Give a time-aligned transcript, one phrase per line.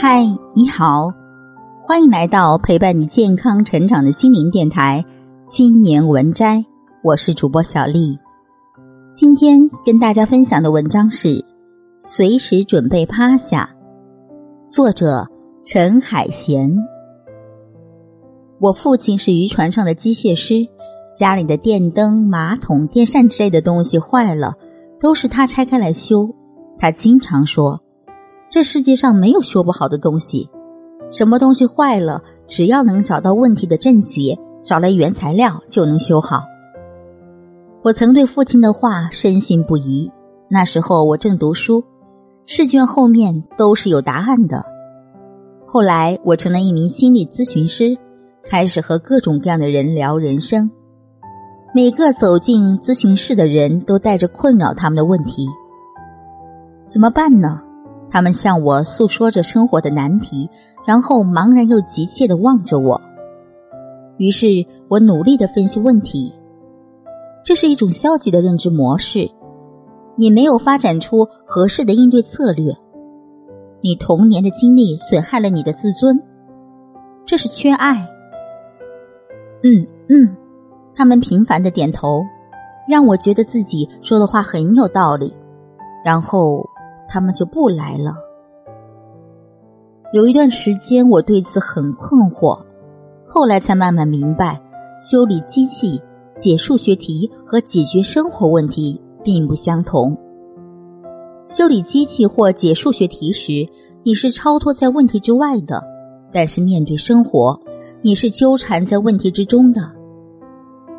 [0.00, 0.22] 嗨，
[0.54, 1.12] 你好，
[1.82, 5.04] 欢迎来到陪伴你健康成长的心灵电台
[5.50, 6.58] 《青年文摘》，
[7.02, 8.16] 我是主播小丽。
[9.12, 11.28] 今天跟大家分享的文章是
[12.04, 13.68] 《随时准备趴下》，
[14.72, 15.26] 作者
[15.64, 16.72] 陈海贤。
[18.60, 20.64] 我父亲是渔船上的机械师，
[21.12, 24.54] 家里的电灯、马桶、电扇之类的东西坏了，
[25.00, 26.32] 都是他拆开来修。
[26.78, 27.82] 他经常说。
[28.50, 30.48] 这世界上没有修不好的东西，
[31.10, 36.42] 什么东西坏了，只要能找到问题的症结，找来原材料就能修好。
[37.82, 40.10] 我曾对父亲的话深信不疑。
[40.50, 41.84] 那时候我正读书，
[42.46, 44.64] 试卷后面都是有答案的。
[45.66, 47.94] 后来我成了一名心理咨询师，
[48.44, 50.70] 开始和各种各样的人聊人生。
[51.74, 55.46] 每个走进咨询室的人都带着困扰他们的问题，
[56.88, 57.60] 怎么办呢？
[58.10, 60.48] 他们向我诉说着生活的难题，
[60.86, 63.00] 然后茫然又急切的望着我。
[64.16, 64.46] 于是
[64.88, 66.34] 我努力的分析问题。
[67.44, 69.30] 这是一种消极的认知模式，
[70.16, 72.74] 你没有发展出合适的应对策略，
[73.80, 76.20] 你童年的经历损害了你的自尊，
[77.24, 78.06] 这是缺爱。
[79.62, 80.36] 嗯嗯，
[80.94, 82.22] 他们频繁的点头，
[82.88, 85.34] 让我觉得自己说的话很有道理，
[86.04, 86.68] 然后。
[87.08, 88.14] 他们就不来了。
[90.12, 92.58] 有一段时间，我对此很困惑，
[93.26, 94.60] 后来才慢慢明白，
[95.00, 96.00] 修理机器、
[96.36, 100.16] 解数学题和解决生活问题并不相同。
[101.46, 103.66] 修理机器或解数学题时，
[104.02, 105.78] 你是超脱在问题之外的；
[106.32, 107.58] 但是面对生活，
[108.02, 109.80] 你是纠缠在问题之中的。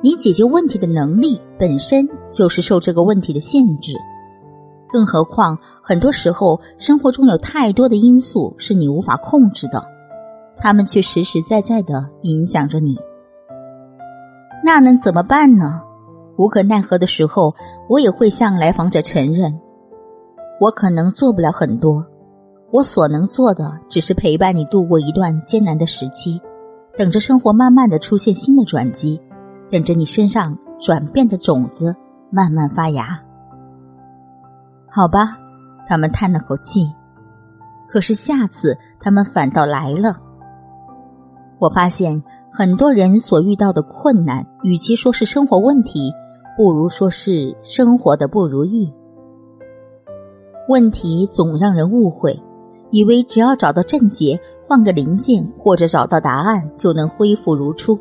[0.00, 3.92] 你解决问题的能力本身就是受这个问题的限制。
[4.92, 9.82] 更何况，很多时候生活中有太多的因素是你无法控制的，
[10.56, 12.98] 他们却实实在在的影响着你。
[14.62, 15.80] 那能怎么办呢？
[16.36, 17.54] 无可奈何的时候，
[17.88, 19.58] 我也会向来访者承认，
[20.60, 22.06] 我可能做不了很多，
[22.70, 26.40] 我所能做的只是陪伴你度过一段艰难的时期，
[26.96, 29.20] 等着生活慢慢的出现新的转机，
[29.70, 31.94] 等着你身上转变的种子
[32.30, 33.20] 慢慢发芽。
[34.94, 35.38] 好吧，
[35.86, 36.86] 他们叹了口气。
[37.88, 40.18] 可是下次他们反倒来了。
[41.58, 42.22] 我发现
[42.52, 46.12] 很多人所遇到的困难，与其说是生活问题，
[46.58, 48.92] 不如说是生活的不如意。
[50.68, 52.38] 问题总让人误会，
[52.90, 54.38] 以为只要找到症结，
[54.68, 57.98] 换个零件或者找到答案，就能恢复如初。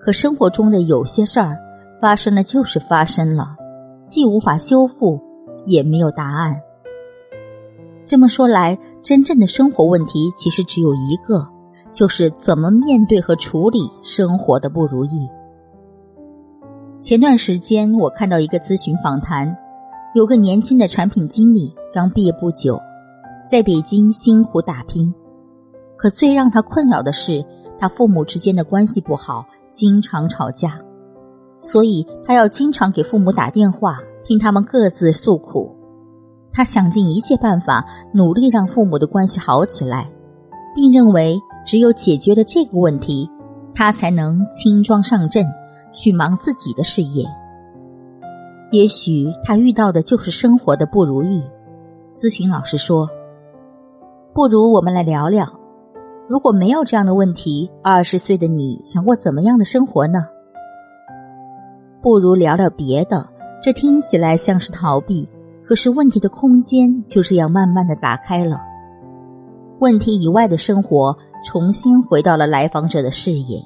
[0.00, 1.56] 可生活中的有些事儿，
[2.00, 3.54] 发生了就是发生了，
[4.08, 5.22] 既无法修复。
[5.66, 6.60] 也没有答案。
[8.06, 11.48] 这么说来，真正的生活问题其实只有一个，
[11.92, 15.28] 就是怎么面对和处理生活的不如意。
[17.00, 19.56] 前段时间，我看到一个咨询访谈，
[20.14, 22.78] 有个年轻的产品经理刚毕业不久，
[23.48, 25.12] 在北京辛苦打拼，
[25.96, 27.44] 可最让他困扰的是，
[27.78, 30.78] 他父母之间的关系不好，经常吵架，
[31.60, 33.98] 所以他要经常给父母打电话。
[34.24, 35.70] 听他们各自诉苦，
[36.50, 40.10] 他想尽一切办法，努力让父母的关系好起来，
[40.74, 43.30] 并认为只有解决了这个问题，
[43.74, 45.46] 他才能轻装上阵
[45.92, 47.24] 去忙自己的事业。
[48.72, 51.42] 也许他遇到的就是生活的不如意。
[52.16, 53.08] 咨询老师说
[54.32, 55.46] ：“不如我们来聊聊，
[56.28, 60.26] 如果没有这样的问题，二十岁的你想过怎么样的生活呢？
[62.00, 63.28] 不如聊聊别的。”
[63.64, 65.26] 这听起来像是逃避，
[65.62, 68.60] 可是问题的空间就这样慢慢的打开了。
[69.78, 71.16] 问题以外的生活
[71.46, 73.58] 重新回到了来访者的视野。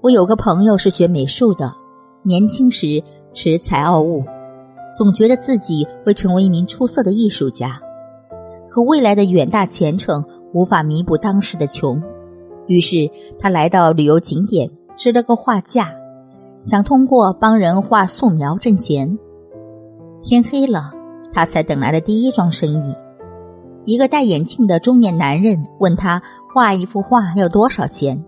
[0.00, 1.74] 我有个朋友是学美术的，
[2.22, 3.02] 年轻时
[3.32, 4.22] 恃才傲物，
[4.96, 7.80] 总觉得自己会成为一名出色的艺术家，
[8.68, 12.00] 可未来的远大前程无法弥补当时的穷，
[12.68, 13.10] 于是
[13.40, 15.92] 他来到旅游景点支了个画架。
[16.64, 19.18] 想通过帮人画素描挣钱。
[20.22, 20.94] 天黑了，
[21.30, 22.96] 他才等来了第一桩生意。
[23.84, 26.22] 一个戴眼镜的中年男人问他
[26.54, 28.24] 画一幅画要多少钱，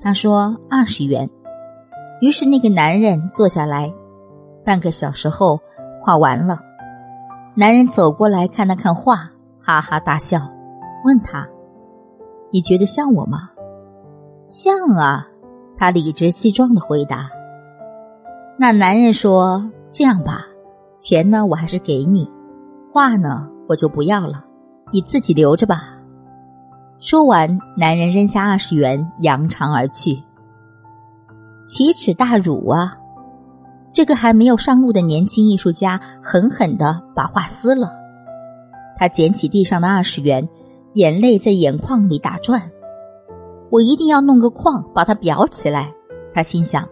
[0.00, 1.28] 他说二十元。
[2.20, 3.92] 于是那个男人坐下来，
[4.64, 5.58] 半个小时后
[6.00, 6.60] 画完了。
[7.56, 9.28] 男人走过来看了看画，
[9.60, 10.40] 哈哈大笑，
[11.04, 11.48] 问他
[12.52, 13.50] ：“你觉得像我吗
[14.46, 15.26] ？”“像啊。”
[15.76, 17.28] 他理直气壮的回答。
[18.58, 20.46] 那男人说：“这样吧，
[20.98, 22.30] 钱呢我还是给你，
[22.92, 24.44] 画呢我就不要了，
[24.92, 25.98] 你自己留着吧。”
[27.00, 30.22] 说完，男人扔下二十元，扬长而去。
[31.64, 32.96] 奇耻大辱啊！
[33.92, 37.92] 这个还没有上路的年轻艺术家狠狠的把画撕了。
[38.96, 40.48] 他捡起地上的二十元，
[40.94, 42.62] 眼泪在眼眶里打转。
[43.70, 45.92] 我一定要弄个框把它裱起来。
[46.32, 46.88] 他心想，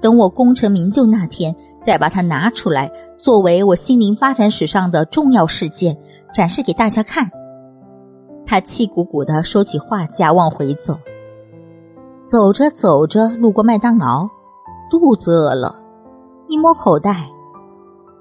[0.00, 5.96] 等我功成名就那天，再把它拿出来，作为我心灵发展史上的重要事件，
[6.32, 7.30] 展示给大家看。
[8.46, 10.98] 他气鼓鼓的收起画架，往回走。
[12.24, 14.28] 走着走着，路过麦当劳，
[14.90, 15.76] 肚子饿了，
[16.48, 17.28] 一摸口袋，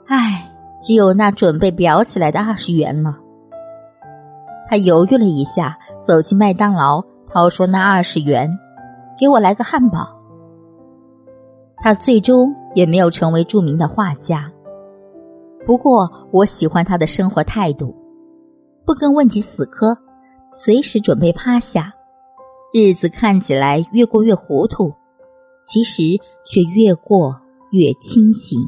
[0.07, 3.17] 唉，只有那准备裱起来的二十元了。
[4.67, 8.49] 他犹豫了一下，走进麦当劳，掏出那二十元，
[9.19, 10.19] 给我来个汉堡。
[11.81, 14.51] 他最终也没有成为著名的画家，
[15.65, 17.95] 不过我喜欢他的生活态度，
[18.85, 19.97] 不跟问题死磕，
[20.53, 21.93] 随时准备趴下。
[22.73, 24.93] 日子看起来越过越糊涂，
[25.63, 26.03] 其实
[26.45, 27.35] 却越过
[27.71, 28.59] 越清醒。